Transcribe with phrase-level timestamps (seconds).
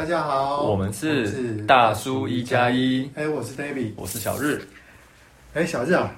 [0.00, 4.58] 大家好，我们是大叔一加一，哎，我是 David，我是小日。
[5.52, 6.10] 哎，小日啊，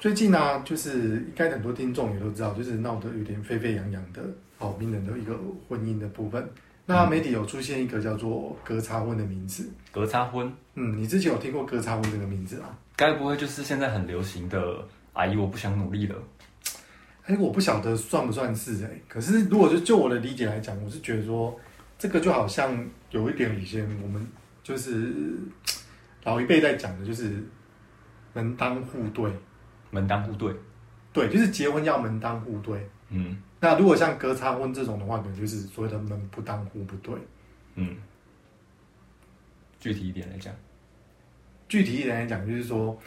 [0.00, 4.22] 最近呢，就是应该很多听众也都知道，就是闹得有点沸沸扬扬的，
[4.56, 5.38] 好名人的一个
[5.68, 6.48] 婚姻的部分。
[6.86, 10.50] 那媒体有出现一个叫做“隔差婚”的名字，“隔差婚”。
[10.74, 12.74] 嗯，你之前有听过“隔差婚”这个名字啊？
[12.96, 14.82] 该不会就是现在很流行的
[15.12, 16.16] “阿姨，我不想努力了”？
[17.26, 18.90] 哎，我不晓得算不算是哎。
[19.06, 21.54] 可是如果就就我的理解来讲，我是觉得说，
[22.04, 24.28] 这个就好像有一点以前我们
[24.62, 25.38] 就是
[26.22, 27.42] 老一辈在讲的，就是
[28.34, 29.32] 门当户对，
[29.90, 30.54] 门当户对，
[31.14, 32.86] 对，就是结婚要门当户对。
[33.08, 33.38] 嗯。
[33.58, 37.14] 那如果像隔差婚这种的话，可能就是所谓的门不当户不对。
[37.76, 37.96] 嗯，
[39.80, 40.54] 具体一点来讲，
[41.68, 43.00] 具体一点来讲，就是说，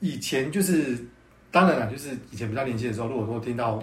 [0.00, 1.02] 以前就是
[1.50, 3.82] 当然了，就是以前比较年轻的时候，如果说听到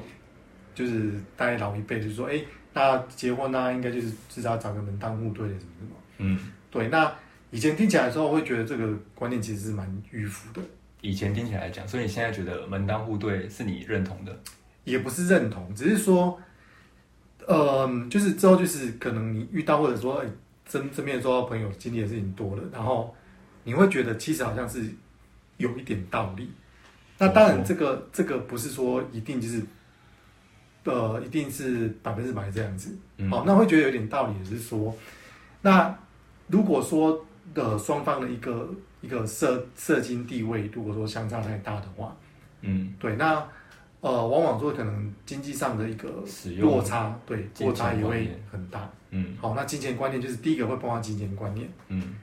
[0.77, 2.39] 就是大概老一辈就说，哎，
[2.71, 5.95] 那结婚呢，应该就是至少找个门当户对的什么什么。
[6.19, 6.89] 嗯，对。
[6.89, 7.11] 那
[7.49, 10.61] 以前听起来的时候，会觉得这个观念其实是蛮迂腐的。
[11.01, 14.39] 以前听起来讲，所以你现在觉得门当户对是你认同的？
[14.83, 16.39] 也不是认同，只是说，
[17.47, 20.23] 呃，就是之后就是可能你遇到或者说
[20.69, 23.15] 身身边做到朋友经历的事情多了，然后
[23.63, 24.85] 你会觉得其实好像是
[25.57, 26.51] 有一点道理。
[27.17, 29.59] 那当然，这个这个不是说一定就是，
[30.87, 32.97] 呃，一定是百分之百这样子。
[33.29, 34.95] 好，那会觉得有点道理，是说，
[35.61, 35.95] 那
[36.47, 42.15] 如果说的双方的一个一个社社经地位，如果说相差太大的话，
[42.61, 43.45] 嗯，对，那。
[43.99, 46.23] 呃，往往说可能经济上的一个
[46.59, 48.87] 落差，对落差也会很大。
[49.09, 51.67] 嗯，好，那金钱观念就是第一个会碰到金钱观念。
[51.87, 52.13] 嗯，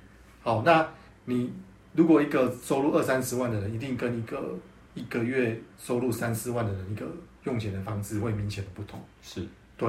[0.41, 0.89] 好，那
[1.25, 1.53] 你
[1.93, 4.57] 如果一个收入二三十万的人，一定跟一个
[4.95, 7.05] 一个月收入三四万的人，一个
[7.45, 9.03] 用钱的方式会明显的不同。
[9.23, 9.89] 是，对。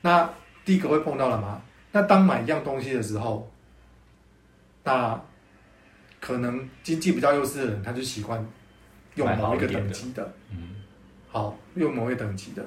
[0.00, 0.30] 那
[0.64, 1.60] 第一个会碰到了吗？
[1.92, 3.50] 那当买一样东西的时候，
[4.84, 5.20] 那
[6.20, 8.44] 可能经济比较优势的人，他就习惯
[9.16, 10.32] 用某一个等级的。
[10.50, 10.76] 嗯。
[11.32, 12.64] 好，用某一等级的，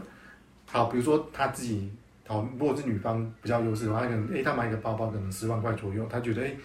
[0.66, 1.92] 好，比如说他自己，
[2.26, 6.56] 好，如果是女方比较优势的话，他可能，哎，他买一个包包可能十万块左右，他觉得，哎，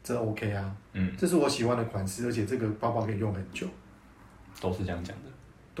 [0.00, 3.66] 这 OK 啊，嗯，这是我喜欢的款式，而且这个包包可以用很久，
[4.60, 5.30] 都是这样讲的，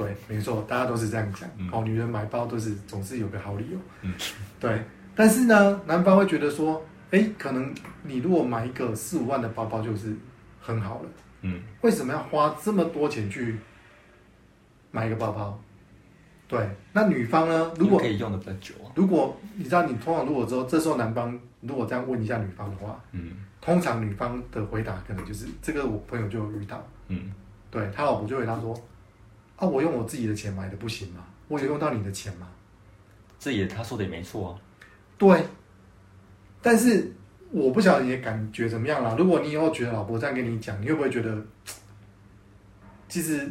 [0.02, 4.14] 对，没错，大家都是这样讲，好，女人买包都是总是有个好理由，嗯，
[4.58, 4.82] 对，
[5.14, 10.14] 但是呢，男方会觉得说，哎，可能你如果买一个四五万的包包就是
[10.60, 11.08] 很好了，
[11.42, 13.56] 嗯，为什么要花这么多钱去？
[14.92, 15.56] 买一个包包，
[16.48, 17.72] 对，那女方呢？
[17.78, 18.74] 如果可以用的比较久。
[18.84, 18.90] 啊。
[18.96, 27.32] 如果你知道，你通常如果之后这时候男方如果这样问一下女方的话，嗯，通常女方的回答可能就是这个，我朋友就有遇到，嗯，
[27.70, 28.74] 对他老婆就回答说，
[29.60, 31.24] 啊，我用我自己的钱买的不行吗？
[31.46, 32.48] 我有用到你的钱吗？
[33.38, 34.50] 这也他说的也没错啊，
[35.16, 35.46] 对，
[36.60, 37.12] 但是
[37.52, 39.14] 我不晓得你的感觉怎么样啦。
[39.16, 41.40] 如果你以后觉得老婆这样跟你讲，你会不会觉得
[43.08, 43.48] 其实？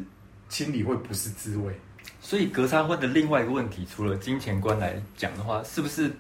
[0.50, 1.72] 心里会不是滋味，
[2.20, 6.12] 所以隔差婚的另外一个问题，除了金钱观来讲的话，是不是？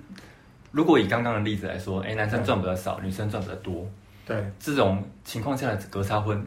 [0.71, 3.89] 如果以刚刚的例子来说，哎，男生赚比较少，女生赚比较多，
[4.27, 6.45] 对，这种情况下的隔差婚，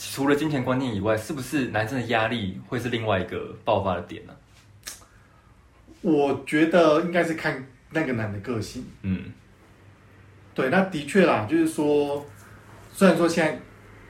[0.00, 4.34] 除了金钱观念以外，是不是男生的压力会是另外一个爆发的点呢？
[6.00, 9.24] 我觉得应该是看那个男的个性，嗯，
[10.54, 12.24] 对，那的确啦，就是说，
[12.92, 13.60] 虽然说现在。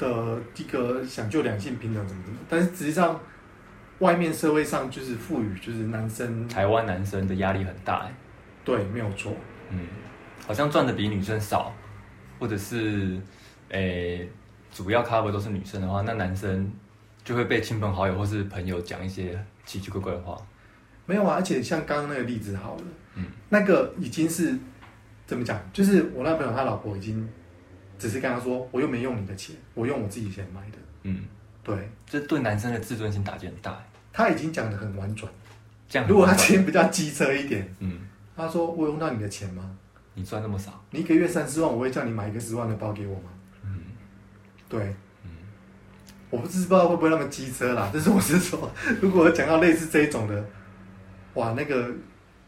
[0.01, 3.21] 的这个想就两性平等怎么怎么，但是实际上，
[3.99, 8.09] 外面社会上就是赋予就是男生台湾男生的压力很大，
[8.65, 9.37] 对，没有错，
[9.69, 9.81] 嗯，
[10.47, 11.71] 好像赚的比女生少，
[12.39, 13.21] 或者是
[13.69, 14.27] 诶
[14.72, 16.70] 主要 cover 都是女生的话，那男生
[17.25, 20.41] 就会被亲朋好友或是朋友讲一些奇奇怪怪的话，
[21.06, 22.82] 没有啊，而且像刚刚那个例子好了，
[23.16, 24.59] 嗯，那个已经是
[25.26, 27.28] 怎么讲，就是我那朋友他老婆已经。
[27.98, 30.78] 只是跟他说，我又没用你的钱，我用我自己钱买的。
[31.03, 31.22] 嗯，
[31.62, 31.76] 对，
[32.06, 33.78] 这对男生的自尊心打击很大。
[34.10, 35.30] 他已经讲的很婉转，
[35.86, 38.00] 这样如果他今天比较机车一点，嗯，
[38.34, 39.76] 他说我用到你的钱吗？
[40.14, 43.28] 你赚那么少，你一个月三四万，我会叫你买一个十万的包给我吗？
[44.71, 44.95] 嗯，对，
[45.25, 45.31] 嗯，
[46.31, 48.71] 我不知道会不会那么机车啦， 但是我是说，
[49.03, 50.45] 如果讲到类似这一种的，
[51.34, 51.91] 哇，那个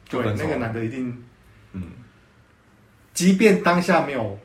[0.09, 1.25] 对那个男的一定，
[1.73, 1.83] 嗯，
[3.13, 4.39] 即便当下没有。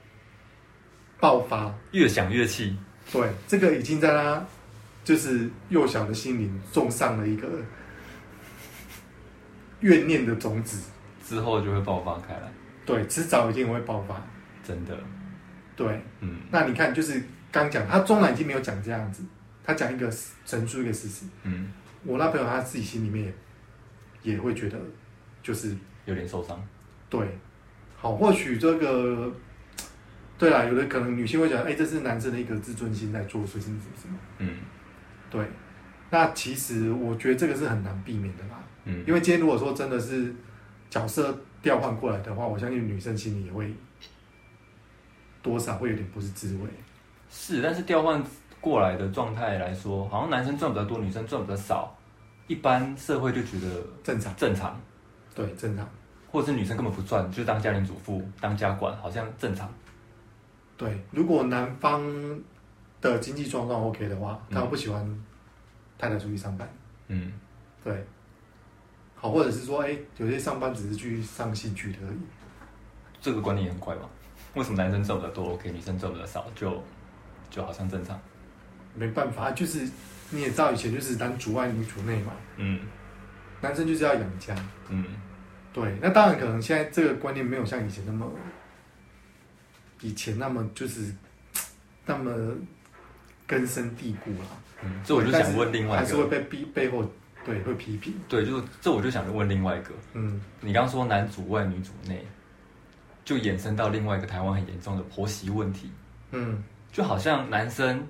[1.20, 2.78] 爆发，越想越气。
[3.12, 4.46] 对，这个已经在他
[5.04, 7.50] 就是幼小的心灵种上了一个
[9.80, 10.78] 怨念的种子，
[11.28, 12.54] 之后就会爆发开来。
[12.86, 14.22] 对，迟早一定会爆发。
[14.64, 14.96] 真的。
[15.76, 16.38] 对，嗯。
[16.52, 17.20] 那你看，就是
[17.58, 19.24] 刚讲，他中南已经没有讲这样子，
[19.64, 20.12] 他讲一个
[20.46, 21.26] 陈述一个事实。
[21.44, 21.72] 嗯。
[22.04, 23.34] 我那朋友他自己心里面
[24.24, 24.78] 也也会觉得，
[25.42, 25.76] 就是
[26.06, 26.62] 有点受伤。
[27.10, 27.28] 对。
[27.98, 29.34] 好，或许这个，
[30.38, 34.18] 对啦，有的可能女性会讲，哎、这是男生的一个自尊心在作祟，什么什么什么。
[34.38, 34.58] 嗯
[35.30, 35.46] 对，
[36.12, 40.34] 那其实我觉得这个是很难避免的啦，嗯，因为今天如果说真的是
[40.90, 43.74] 角色调换过来的话，我相信女生心里也会
[45.42, 46.70] 多少会有点不是滋味。
[47.30, 48.24] 是，但是调换
[48.60, 51.96] 过来的状态来说，好像男生赚比较多，女生赚比较少，
[52.48, 54.80] 一般社会就觉得正常，正常，
[55.36, 55.88] 对，正常，
[56.32, 59.72] 或者是女生根本不赚，就当家庭主妇、当家管，好像正常。
[60.76, 61.00] 对。
[61.12, 62.04] 如果男方
[63.02, 65.24] 的经济状况 OK 的话，嗯他不喜欢
[65.98, 66.68] 太太出去上班，
[67.08, 67.34] 嗯，
[67.84, 68.06] 对。
[69.16, 72.18] 好，或者是说，哎、有些上班只是去上兴趣的而已。
[73.20, 74.04] 这个观念也很怪嘛？
[74.54, 76.82] 为什么男生赚比较多，OK，女生赚比较少，就
[77.50, 78.20] 就好像正常？
[78.96, 79.88] 没办法，就是
[80.30, 82.82] 你也知道，以前就是男主外女主内嘛，嗯
[83.62, 84.56] 男生就是要养家。
[84.90, 85.06] 嗯
[85.74, 88.32] 对，那当然可能现在这个观念没有像以前那么，
[90.02, 91.14] 以前那么就是
[92.06, 92.32] 那么
[93.46, 94.48] 根深蒂固啦。
[94.82, 97.08] 嗯，这我就想问另外一个，还是会被逼背后
[97.46, 98.14] 对会批评。
[98.28, 102.26] 对，就这我就想问另外一个，嗯，你刚刚说男主外女主内，
[103.24, 105.92] 就衍生到另外一个台湾很严重的婆媳问题。
[106.32, 106.64] 嗯，
[106.98, 108.04] 就好像男生，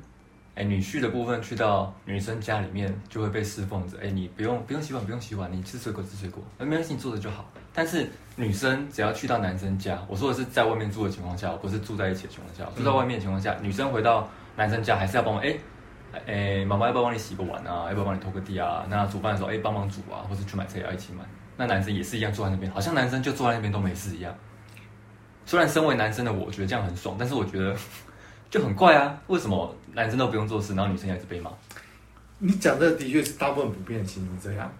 [0.55, 7.43] 哎、女婿的部分去到女生家里面就会被侍奉着，哎、你不用不用洗碗，不用洗碗，你吃水果吃水果，没关系，你坐着就好。
[7.73, 14.25] 但是女生只要去到男生家，我说的是在外面住的情况下，我不是住在一起的情况下，住在外面的情况下，女生回到
[14.55, 15.57] 男生家还是要帮忙，哎、
[16.25, 17.87] 哎、妈妈要不要帮你洗个碗啊？
[17.89, 18.85] 要不要帮你拖个地啊？
[18.89, 21.25] 那煮饭的时候，哎、帮忙煮啊，或者去买菜也要一起买。
[21.57, 24.33] 那男生也是一样坐在那边，好像男生就坐在那边都没事一样。
[25.45, 27.75] 虽然身为男生的我觉得这样很爽，但是我觉得
[28.49, 29.21] 就很怪啊！
[29.27, 31.51] 为什么男生都不用做事，然后女生要一直被骂？
[32.39, 34.71] 你讲的的确是大部分普遍的情形这样。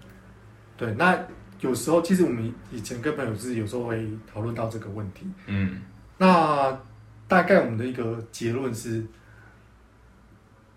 [0.78, 1.18] 对，那
[1.60, 5.28] 有时候其实我们以前跟朋友是有时候会讨论到这个问题。
[5.48, 5.82] 嗯
[6.18, 6.80] 那
[7.28, 9.06] 大概我们的一个结论是，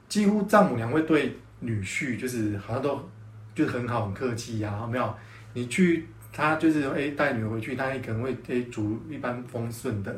[0.09, 3.09] 几乎丈母娘会对女婿就是好像都
[3.55, 5.15] 就是很好很客气呀、有没有？
[5.53, 10.15] 你去他就是哎带女儿回去，他也可能会哎煮一般丰盛的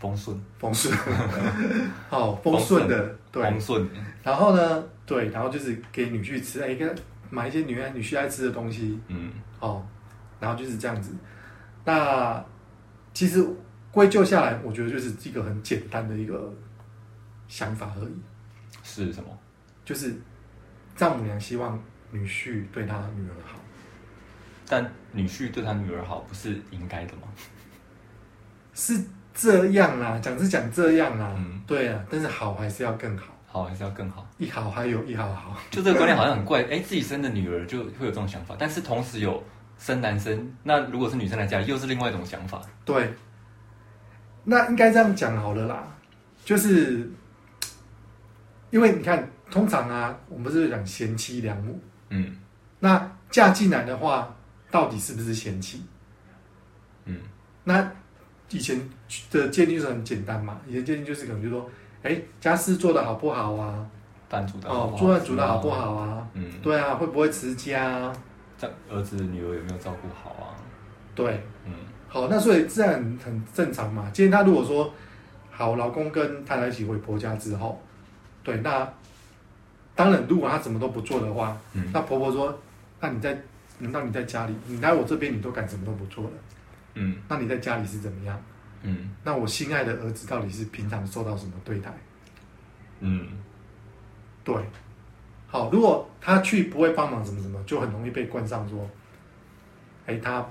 [0.00, 0.92] 丰顺，丰顺，
[2.08, 3.88] 好丰顺的对，丰顺，
[4.22, 6.92] 然后呢对，然后就是给女婿吃，哎给他
[7.28, 9.30] 买一些女女婿爱吃的东西，嗯。
[9.60, 9.86] 哦，
[10.40, 11.12] 然后就是这样子。
[11.84, 12.42] 那
[13.12, 13.46] 其实
[13.92, 16.50] 归咎下来，我觉得就是一个很简单的一个
[17.46, 18.14] 想法而已，
[18.82, 19.28] 是什么？
[19.84, 20.14] 就是
[20.96, 21.78] 丈母娘希望
[22.10, 23.58] 女婿对她女儿好，
[24.66, 27.22] 但女婿对他女儿好，不是应该的吗？
[28.72, 28.98] 是
[29.40, 34.28] 这样啦，讲是讲这样啦，嗯对啊，但是好还是要更好，好还是要更好？
[34.38, 39.42] 一好还有一好好， 就这个观念好像很怪，哎、自己生的女儿就会有这种想法，但是同时有
[39.78, 42.60] 生男生，那如果是女生来家，又是另外一种想法。
[42.84, 43.12] 对。
[44.42, 45.84] 那应该这样讲好了啦，
[46.44, 47.08] 就是
[48.70, 51.78] 因为你看，通常啊，我们不是讲贤妻良母，
[52.08, 52.36] 嗯
[52.78, 54.34] 那嫁进来的话，
[54.70, 55.82] 到底是不是贤妻？
[57.04, 57.18] 嗯
[57.64, 57.92] 那
[58.50, 58.78] 以前
[59.30, 61.68] 的鉴定是很简单嘛，以前鉴定就是可能就说，
[62.02, 63.86] 哎，家事做得好不好啊？
[64.28, 65.70] 饭煮的好哦做饭煮得好不？
[65.70, 66.28] 好啊？
[66.34, 68.12] 嗯，对啊，会不会持家啊？
[68.56, 70.54] 这儿子女儿有没有照顾好啊？
[71.14, 71.72] 对，嗯
[72.08, 72.92] 好，那所以自然
[73.24, 74.10] 很正常嘛。
[74.12, 74.92] 今天他如果说，
[75.50, 77.80] 好，老公跟太太一起回婆家之后，
[78.42, 78.88] 对，那
[79.94, 82.56] 当然，如果他什么都不做的话，嗯那婆婆说，
[83.00, 83.36] 那你在，
[83.78, 86.30] 难道你在家里，你来我这边你都敢什么都不做了？
[86.94, 88.42] 嗯那你在家里是怎么样？
[88.82, 91.92] 嗯那我心爱的儿子到底是平常受到什么对待？
[93.00, 93.28] 嗯
[94.42, 94.54] 对，
[95.46, 98.88] 好，如果他去不会帮忙什么什么，就很容易被冠上说，
[100.06, 100.46] 哎，他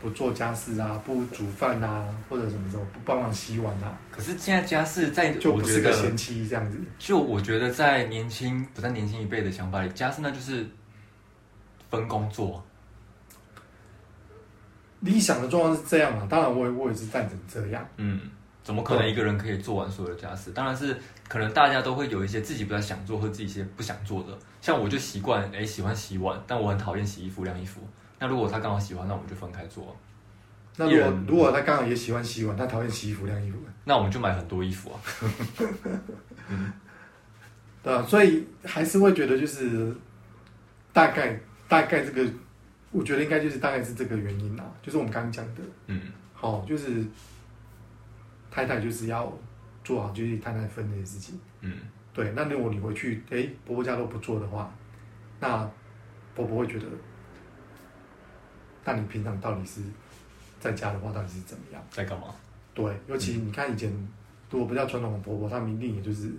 [0.00, 6.78] 不做家事啊，不煮饭啊，或者什么什么不帮忙洗碗啊，可是现在家事在，就不是个贤妻这样子。
[6.98, 10.64] 就我觉得在年轻不在年轻一辈的想法里，家事那就是
[11.90, 12.64] 分工做。
[15.00, 17.86] 理想的状况是这样啊，当然我也我也是赞成这样。
[17.96, 18.20] 嗯，
[18.62, 20.52] 怎么可能一个人可以做完所有的家事？
[20.52, 20.96] 当然是
[21.28, 24.36] 可能大家都会有一些自己比较想做或自己一些不想做的。
[24.60, 27.80] 像我就习惯哎喜欢洗碗，但我很讨厌洗衣服晾衣服。
[28.18, 29.94] 那如果他刚好喜欢，那我们就分开做。
[30.76, 35.00] 那如果如果他刚好也喜欢洗碗，他讨厌洗衣服晾衣服，那我们就买很多衣服啊。
[37.82, 39.94] 对啊、所以还是会觉得就是
[40.92, 41.38] 大概
[41.68, 42.28] 大概这个，
[42.96, 45.60] 我觉得应该就是大概是这个原因啊，就是我们刚刚讲的。
[45.86, 46.00] 嗯
[46.32, 47.04] 好、就是
[48.50, 49.30] 太太就是要
[49.84, 51.38] 做好就是太太分内的事情。
[51.60, 51.78] 嗯
[52.14, 54.72] 对，那如果你回去，哎，婆婆家都不做的话，
[55.38, 55.70] 那
[56.34, 56.86] 婆婆会觉得，
[58.84, 59.82] 那你平常到底是
[60.58, 61.82] 在家的话到底是怎么样？
[61.90, 62.28] 在干嘛？
[62.72, 63.90] 对，尤其你看以前
[64.50, 66.32] 如果不叫传统的婆婆，她们一定也就是，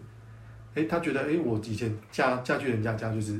[0.73, 3.39] 哎，她觉得哎，我以前嫁嫁去人家家就是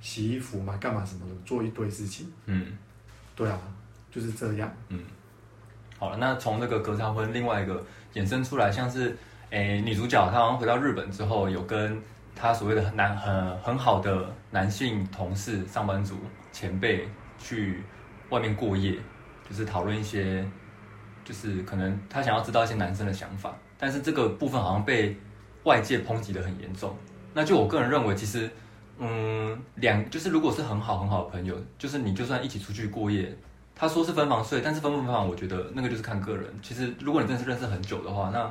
[0.00, 2.30] 洗衣服嘛，干嘛什么的，做一堆事情。
[2.46, 2.76] 嗯，
[3.34, 3.58] 对啊，
[4.10, 4.72] 就是这样。
[4.88, 5.00] 嗯
[5.98, 7.82] 好了，那从那个隔差婚，另外一个
[8.14, 9.16] 衍生出来，像是
[9.50, 11.98] 诶、女主角她好像回到日本之后，有跟
[12.34, 16.16] 她所谓的男很很好的男性同事、上班族
[16.52, 17.82] 前辈去
[18.28, 18.98] 外面过夜，
[19.48, 20.46] 就是讨论一些，
[21.24, 25.16] 就是可能她想要知道一些男生的想法，但是这个部分好像被
[25.64, 26.94] 外界抨击的很严重。
[27.32, 28.50] 那就我个人认为，其实，
[28.98, 33.36] 嗯，两就是如果是很好很好的朋友，就是你就算一起出去过夜，
[33.74, 36.52] 他说是分房睡，但是分不分房，我觉得那个就是看个人。
[36.62, 38.50] 其实如果你真的是认识很久的话，那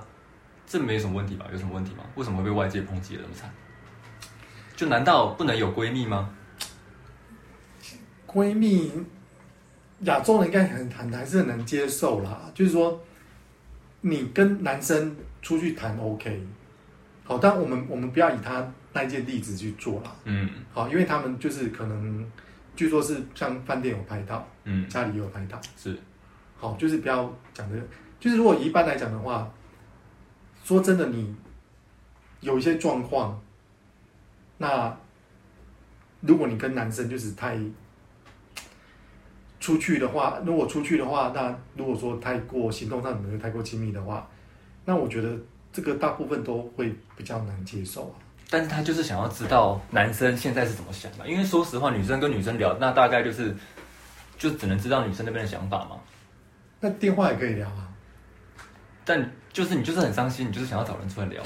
[0.68, 1.46] 这没什么问题吧？
[1.52, 2.04] 有什么问题吗？
[2.16, 3.50] 为什么会被外界抨击的那么惨？
[4.75, 6.30] 就难道不能有闺蜜吗？
[8.28, 8.92] 闺蜜，
[10.02, 12.52] 亚洲人应该很很还是很能接受啦。
[12.54, 13.02] 就是说，
[14.02, 16.46] 你跟男生出去谈 OK，
[17.25, 20.15] 好，但我们我们不要以他那一件例子去做了。
[20.25, 22.32] 嗯好，因为他们就是可能，
[22.75, 25.60] 据说是像饭店有拍到，嗯，家里也有拍到。
[25.75, 25.98] 是
[26.55, 27.82] 好，就是不要讲这个，
[28.20, 29.51] 就是如果一般来讲的话，
[30.63, 31.36] 说真的，你
[32.41, 33.41] 有一些状况，
[34.60, 34.96] 那
[36.22, 37.58] 如果你跟男生就是太
[39.60, 44.29] 出去的话，如果出去的话，那如果说太过行动上可能太过亲密的话，
[44.86, 45.36] 那我觉得
[45.75, 48.15] 这个大部分都会比较难接受啊。
[48.50, 53.53] 但是他就是想要知道男生现在是怎么想的，因为说实话，女生跟女生聊，那大概就是
[54.38, 55.98] 就只能知道女生那边的想法嘛。
[56.79, 57.89] 那电话也可以聊啊，
[59.03, 61.44] 但就是你就是很伤心，你就是想要找人出来聊，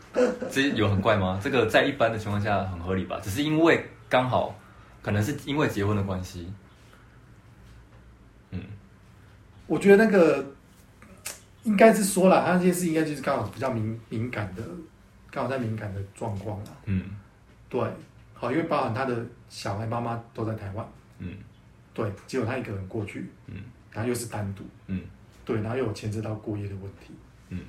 [0.50, 1.40] 这有很怪吗？
[1.42, 3.18] 这个在一般的情况下很合理吧？
[3.22, 4.54] 只是因为刚好
[5.02, 6.52] 可能是因为结婚的关系，
[8.50, 8.60] 嗯
[9.68, 10.44] 我觉得那个
[11.70, 14.62] 应该是说了，他这件事应该就是刚好比较敏敏感的，
[15.30, 16.76] 刚好在敏感的状况了。
[16.86, 17.04] 嗯。
[17.68, 17.80] 对，
[18.34, 20.84] 好，因为包含他的小孩妈妈都在台湾，
[21.18, 21.36] 嗯。
[21.94, 23.54] 对，只有他一个人过去，嗯。
[23.92, 25.00] 然后又是单独，嗯。
[25.44, 27.14] 对，然后又有牵涉到过夜的问题，
[27.50, 27.60] 嗯。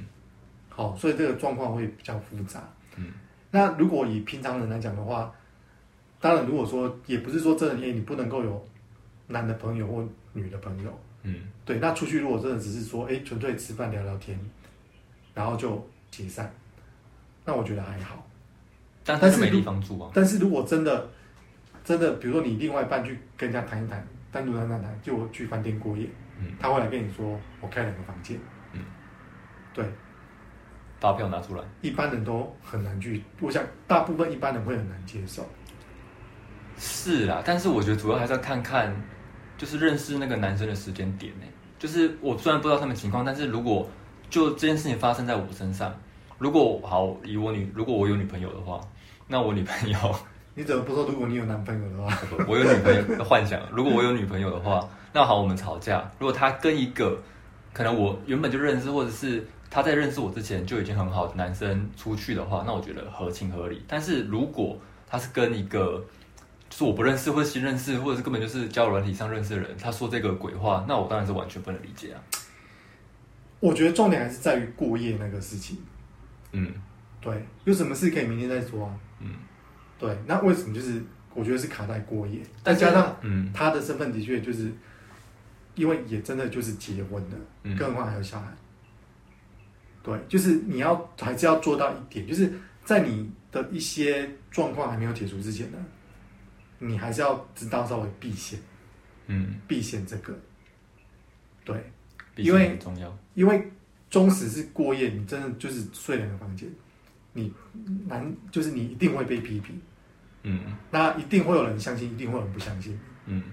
[0.70, 2.64] 好，所以这个状况会比较复杂。
[2.96, 3.14] 嗯。
[3.52, 5.32] 那如果以平常人来讲的话，
[6.20, 8.68] 当然如果说也不是说真的，哎，你不能够有
[9.28, 10.04] 男的朋友或
[10.34, 14.40] 女的朋友，嗯对，那出去如果真的只是说，哎，纯粹吃饭聊聊天，
[15.34, 16.52] 然后就解散，
[17.46, 18.26] 那我觉得还好。
[19.04, 20.12] 但他就没地方住啊。
[20.14, 21.10] 但是如果真的
[21.84, 26.08] 真的，比如说你另外一半去跟人家谈一谈，单独谈谈谈，就去饭店过夜，
[26.40, 28.38] 嗯他会来跟你说，我开两个房间，
[28.74, 28.80] 嗯，
[29.74, 29.86] 对，
[31.00, 35.48] 发票拿出来，一般人都很难去，我想大部分一般人会很难接受。
[36.78, 38.96] 是啦，但是我觉得主要还是要看看，
[39.62, 41.46] 就是认识那个男生的时间点呢。
[41.78, 43.88] 就是我虽然不知道他们情况，但是如果
[44.28, 45.96] 就这件事情发生在我身上，
[46.40, 48.82] 如果好以我女，如果我有女朋友的话，
[49.28, 49.98] 那我女朋友，
[50.56, 57.16] 你怎么不说，如果你有男朋友的话，我有女朋友的幻想，如果我有女朋友的话，那好，我们吵架，如果他跟一个
[57.72, 63.84] 可能我原本就认识，或者是他在认识我之前就已经很好的男生出去的话，那我觉得合情合理。
[63.88, 64.76] 但是如果
[65.08, 66.04] 他是跟一个
[66.72, 72.24] 就是我不认识或者新认识，或者是根本就是交友软体上认识的人，他说这个鬼话，那我当然是完全不能理解啊。
[73.60, 75.78] 我觉得重点还是在于过夜那个事情。
[76.54, 76.72] 嗯
[77.20, 78.96] 对，有什么事可以明天再说啊？
[79.20, 79.36] 嗯，
[80.00, 84.72] 对，那为什么就是我觉得是卡在过夜，再加上嗯他的身份的确就是，
[85.76, 88.48] 因为也真的就是结婚了，嗯更何况还有小孩。
[90.02, 92.52] 对，就是你要还是要做到一点，就是
[92.84, 95.78] 在你的一些状况还没有解除之前呢，
[96.84, 98.60] 你还是要知道稍微避险，
[99.28, 100.36] 嗯，避险这个。
[101.64, 101.76] 对，
[102.34, 103.16] 毕竟因为很重要。
[103.36, 103.72] 因为
[104.10, 106.68] 中时是过夜，你真的就是睡两个房间，
[107.34, 107.54] 你
[108.08, 109.80] 难就是你一定会被批评，
[110.42, 110.60] 嗯
[110.90, 113.00] 那一定会有人相信，一定会有人不相信。
[113.28, 113.44] 嗯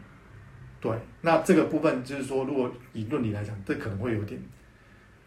[0.81, 4.41] 对，那这个部分就是说，如果以论理来讲，这可能会有点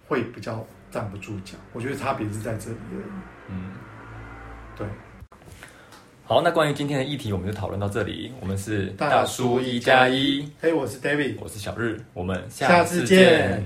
[0.08, 1.56] 会比较站不住脚。
[1.74, 3.12] 我觉得差别是在这里而已。
[3.50, 3.74] 嗯。
[4.78, 4.88] 对，
[6.32, 8.32] 好，那关于今天的议题，我们就讨论到这里。
[8.40, 13.18] 我们是大叔一加一，嘿，我是 David，我是小日，我们下次见。
[13.20, 13.64] 见